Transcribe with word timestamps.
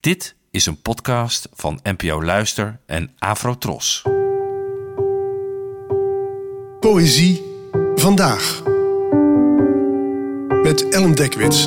Dit 0.00 0.36
is 0.50 0.66
een 0.66 0.82
podcast 0.82 1.48
van 1.52 1.80
NPO 1.82 2.22
Luister 2.22 2.80
en 2.86 3.14
Afrotros. 3.18 4.02
Poëzie 6.80 7.42
vandaag. 7.94 8.62
Met 10.62 10.88
Ellen 10.88 11.14
Dekwits. 11.14 11.64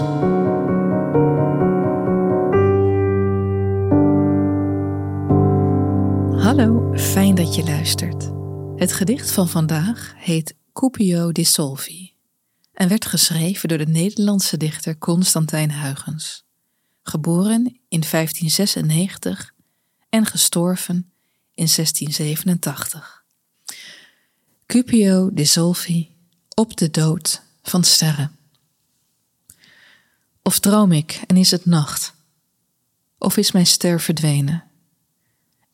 Hallo, 6.44 6.94
fijn 6.96 7.36
dat 7.36 7.56
je 7.56 7.64
luistert. 7.64 8.32
Het 8.76 8.94
gedicht 8.94 9.32
van 9.32 9.50
vandaag 9.50 10.14
heet 10.18 10.56
Cupio 10.74 11.32
Dissolvi 11.32 12.14
en 12.74 12.90
werd 12.90 13.06
geschreven 13.06 13.70
door 13.70 13.78
de 13.78 13.88
Nederlandse 13.88 14.58
dichter 14.58 14.98
Constantijn 14.98 15.72
Huygens. 15.72 16.46
Geboren 17.04 17.80
in 17.88 18.04
1596 18.10 19.54
en 20.10 20.26
gestorven 20.26 20.96
in 21.54 21.68
1687. 21.76 23.24
Cupio 24.66 25.34
Dissolvi 25.34 26.16
op 26.56 26.78
de 26.78 26.90
dood 26.90 27.42
van 27.64 27.84
sterren. 27.84 28.36
Of 30.42 30.60
droom 30.60 30.92
ik 30.92 31.22
en 31.28 31.38
is 31.38 31.52
het 31.52 31.66
nacht? 31.66 32.14
Of 33.18 33.38
is 33.38 33.52
mijn 33.52 33.68
ster 33.68 34.02
verdwenen? 34.02 34.64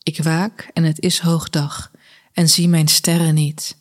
Ik 0.02 0.22
waak 0.22 0.70
en 0.72 0.84
het 0.84 1.00
is 1.00 1.18
hoogdag 1.18 1.90
en 2.32 2.48
zie 2.48 2.68
mijn 2.68 2.88
sterren 2.88 3.34
niet. 3.34 3.76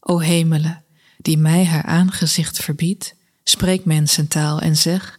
O 0.00 0.18
hemelen, 0.18 0.84
die 1.16 1.38
mij 1.38 1.64
haar 1.64 1.82
aangezicht 1.82 2.58
verbiedt, 2.58 3.14
spreek 3.44 3.84
mensentaal 3.84 4.60
en 4.60 4.76
zeg, 4.76 5.17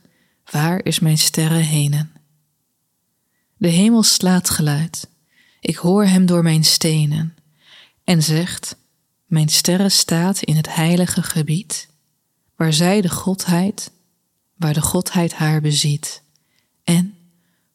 waar 0.51 0.85
is 0.85 0.99
mijn 0.99 1.17
sterren 1.17 1.63
henen? 1.63 2.11
De 3.57 3.67
hemel 3.67 4.03
slaat 4.03 4.49
geluid, 4.49 5.09
ik 5.59 5.75
hoor 5.75 6.05
hem 6.05 6.25
door 6.25 6.43
mijn 6.43 6.63
stenen, 6.63 7.35
en 8.03 8.23
zegt, 8.23 8.75
mijn 9.25 9.49
sterren 9.49 9.91
staat 9.91 10.41
in 10.41 10.55
het 10.55 10.75
heilige 10.75 11.23
gebied, 11.23 11.87
waar 12.55 12.73
zij 12.73 13.01
de 13.01 13.09
godheid, 13.09 13.91
waar 14.55 14.73
de 14.73 14.81
godheid 14.81 15.33
haar 15.33 15.61
beziet, 15.61 16.21
en, 16.83 17.17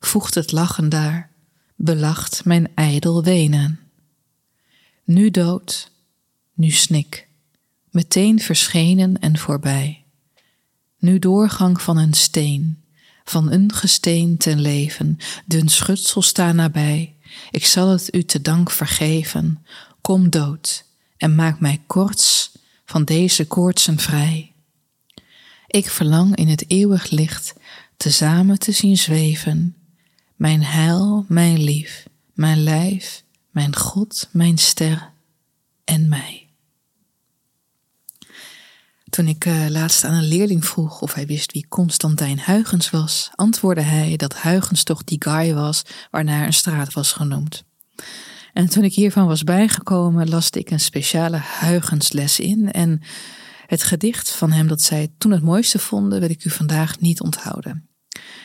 voegt 0.01 0.35
het 0.35 0.53
lachen 0.53 0.89
daar, 0.89 1.31
belacht 1.77 2.45
mijn 2.45 2.75
ijdel 2.75 3.23
wenen. 3.23 3.81
Nu 5.05 5.31
dood, 5.31 5.91
nu 6.55 6.71
snik, 6.71 7.29
meteen 7.91 8.41
verschenen 8.41 9.19
en 9.19 9.39
voorbij. 9.39 10.04
Nu 11.05 11.19
doorgang 11.19 11.83
van 11.83 11.97
een 11.97 12.13
steen, 12.15 12.83
van 13.25 13.53
een 13.53 13.73
gesteen 13.73 14.37
ten 14.37 14.61
leven, 14.61 15.19
dun 15.47 15.69
schutsel 15.69 16.23
sta 16.23 16.53
nabij. 16.53 17.15
Ik 17.51 17.67
zal 17.67 17.89
het 17.89 18.15
u 18.15 18.25
te 18.25 18.41
dank 18.41 18.71
vergeven. 18.71 19.65
Kom 20.01 20.31
dood 20.31 20.85
en 21.17 21.35
maak 21.35 21.61
mij 21.61 21.83
korts 21.87 22.53
van 22.85 23.05
deze 23.05 23.47
koortsen 23.47 23.99
vrij. 23.99 24.53
Ik 25.67 25.91
verlang 25.91 26.37
in 26.37 26.49
het 26.49 26.71
eeuwig 26.71 27.11
licht 27.11 27.55
tezamen 27.97 28.59
te 28.59 28.73
zien 28.73 28.97
zweven 28.97 29.77
mijn 30.37 30.63
heil, 30.63 31.25
mijn 31.29 31.63
lief, 31.63 32.07
mijn 32.33 32.63
lijf, 32.63 33.25
mijn 33.51 33.77
God, 33.77 34.29
mijn 34.33 34.59
ster 34.59 35.11
en 35.85 36.09
mij. 36.09 36.44
Toen 39.15 39.29
ik 39.29 39.45
uh, 39.45 39.67
laatst 39.69 40.05
aan 40.05 40.15
een 40.15 40.29
leerling 40.29 40.65
vroeg 40.65 41.01
of 41.01 41.15
hij 41.15 41.27
wist 41.27 41.53
wie 41.53 41.67
Constantijn 41.69 42.41
Huygens 42.45 42.91
was, 42.91 43.31
antwoordde 43.35 43.83
hij 43.83 44.17
dat 44.17 44.41
Huygens 44.41 44.83
toch 44.83 45.05
die 45.05 45.23
guy 45.23 45.55
was 45.55 45.83
waarnaar 46.11 46.47
een 46.47 46.53
straat 46.53 46.93
was 46.93 47.13
genoemd. 47.13 47.65
En 48.53 48.69
toen 48.69 48.85
ik 48.85 48.95
hiervan 48.95 49.27
was 49.27 49.45
bijgekomen, 49.45 50.29
laste 50.29 50.59
ik 50.59 50.71
een 50.71 50.81
speciale 50.81 51.41
Huygensles 51.61 52.41
in 52.41 52.73
en 52.73 53.03
het 53.67 53.83
gedicht 53.83 54.31
van 54.31 54.53
hem 54.53 54.67
dat 54.67 54.83
zij 54.83 55.13
toen 55.19 55.33
het 55.33 55.43
mooiste 55.43 55.79
vonden, 55.79 56.21
wil 56.21 56.31
ik 56.31 56.45
u 56.45 56.51
vandaag 56.51 57.01
niet 57.01 57.21
onthouden. 57.21 57.89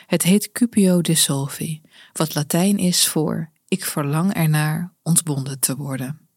Het 0.06 0.22
heet 0.22 0.52
Cupio 0.52 1.00
Dissolvi, 1.00 1.80
wat 2.12 2.34
Latijn 2.34 2.78
is 2.78 3.08
voor 3.08 3.50
ik 3.68 3.84
verlang 3.84 4.34
ernaar 4.34 4.92
ontbonden 5.02 5.60
te 5.60 5.76
worden. 5.76 6.29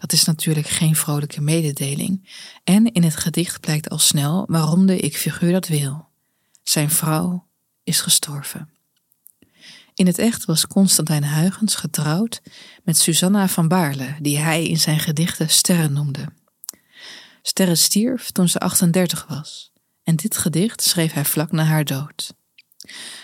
Dat 0.00 0.12
is 0.12 0.24
natuurlijk 0.24 0.66
geen 0.66 0.96
vrolijke 0.96 1.40
mededeling 1.40 2.28
en 2.64 2.92
in 2.92 3.02
het 3.02 3.16
gedicht 3.16 3.60
blijkt 3.60 3.88
al 3.88 3.98
snel 3.98 4.44
waarom 4.48 4.86
de 4.86 4.98
ik-figuur 4.98 5.52
dat 5.52 5.68
wil. 5.68 6.08
Zijn 6.62 6.90
vrouw 6.90 7.46
is 7.84 8.00
gestorven. 8.00 8.70
In 9.94 10.06
het 10.06 10.18
echt 10.18 10.44
was 10.44 10.66
Constantijn 10.66 11.24
Huygens 11.24 11.74
getrouwd 11.74 12.40
met 12.84 12.98
Susanna 12.98 13.48
van 13.48 13.68
Baarle, 13.68 14.16
die 14.20 14.38
hij 14.38 14.66
in 14.66 14.78
zijn 14.78 14.98
gedichten 14.98 15.50
Sterren 15.50 15.92
noemde. 15.92 16.28
Sterren 17.42 17.78
stierf 17.78 18.30
toen 18.30 18.48
ze 18.48 18.58
38 18.58 19.26
was 19.28 19.72
en 20.02 20.16
dit 20.16 20.36
gedicht 20.36 20.82
schreef 20.82 21.12
hij 21.12 21.24
vlak 21.24 21.52
na 21.52 21.64
haar 21.64 21.84
dood. 21.84 22.34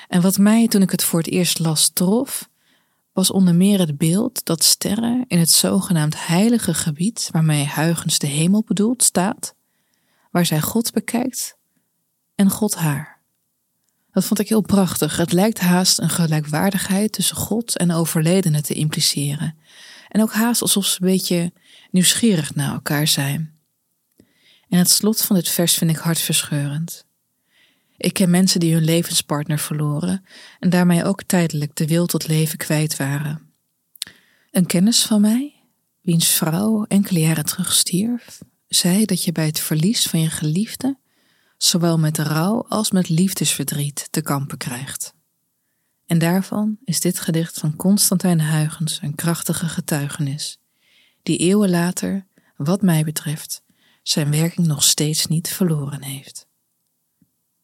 En 0.09 0.21
wat 0.21 0.39
mij 0.39 0.69
toen 0.69 0.83
ik 0.83 0.91
het 0.91 1.05
voor 1.05 1.19
het 1.19 1.29
eerst 1.29 1.59
las 1.59 1.91
trof, 1.93 2.49
was 3.17 3.31
onder 3.31 3.55
meer 3.55 3.79
het 3.79 3.99
beeld 3.99 4.45
dat 4.45 4.65
sterren 4.65 5.25
in 5.29 5.39
het 5.39 5.51
zogenaamd 5.51 6.27
heilige 6.27 6.75
gebied, 6.75 7.29
waarmee 7.33 7.71
Huygens 7.75 8.19
de 8.19 8.27
hemel 8.27 8.63
bedoelt, 8.67 9.03
staat, 9.03 9.55
waar 10.31 10.47
zij 10.47 10.61
God 10.61 10.93
bekijkt 10.93 11.57
en 12.35 12.51
God 12.51 12.75
haar. 12.75 13.21
Dat 14.11 14.25
vond 14.25 14.41
ik 14.41 14.49
heel 14.49 14.61
prachtig. 14.61 15.17
Het 15.17 15.33
lijkt 15.33 15.61
haast 15.61 15.99
een 15.99 16.11
gelijkwaardigheid 16.11 17.13
tussen 17.13 17.37
God 17.37 17.77
en 17.77 17.93
overledenen 17.93 18.63
te 18.63 18.75
impliceren. 18.75 19.59
En 20.09 20.23
ook 20.23 20.33
haast 20.33 20.63
alsof 20.63 20.87
ze 20.87 21.03
een 21.03 21.09
beetje 21.09 21.53
nieuwsgierig 21.91 22.55
naar 22.55 22.73
elkaar 22.73 23.07
zijn. 23.07 23.59
En 24.69 24.79
het 24.79 24.91
slot 24.91 25.23
van 25.23 25.37
dit 25.37 25.49
vers 25.49 25.75
vind 25.75 25.91
ik 25.91 25.97
hartverscheurend. 25.97 27.07
Ik 27.97 28.13
ken 28.13 28.31
mensen 28.31 28.61
die 28.61 28.73
hun 28.75 28.85
levenspartner 28.85 29.59
verloren 29.59 30.25
en 30.59 30.71
daarmee 30.71 31.05
ook 31.05 31.23
tijdelijk 31.23 31.77
de 31.77 31.87
wil 31.87 32.07
tot 32.07 32.29
leven 32.29 32.59
kwijt 32.59 32.97
waren. 32.97 33.51
Een 34.51 34.67
kennis 34.67 35.03
van 35.03 35.21
mij, 35.21 35.55
wiens 36.01 36.29
vrouw 36.29 36.85
enkele 36.85 37.21
jaren 37.21 37.45
terug 37.45 37.73
stierf, 37.73 38.39
zei 38.69 39.05
dat 39.05 39.25
je 39.25 39.33
bij 39.33 39.47
het 39.47 39.61
verlies 39.61 40.07
van 40.07 40.21
je 40.21 40.31
geliefde 40.31 40.99
zowel 41.57 41.99
met 41.99 42.19
rouw 42.19 42.67
als 42.69 42.91
met 42.91 43.09
liefdesverdriet 43.09 44.09
te 44.11 44.23
kampen 44.23 44.59
krijgt. 44.59 45.15
En 46.07 46.19
daarvan 46.19 46.79
is 46.85 47.01
dit 47.01 47.21
gedicht 47.21 47.59
van 47.59 47.77
Constantijn 47.77 48.41
Huygens 48.41 48.99
een 49.03 49.15
krachtige 49.15 49.69
getuigenis, 49.69 50.59
die 51.23 51.39
eeuwen 51.39 51.71
later, 51.71 52.27
wat 52.57 52.83
mij 52.83 53.05
betreft, 53.05 53.63
zijn 54.03 54.31
werking 54.31 54.67
nog 54.67 54.83
steeds 54.83 55.27
niet 55.27 55.49
verloren 55.49 56.03
heeft. 56.03 56.47